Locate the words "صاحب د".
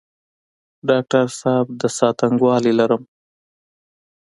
1.39-1.81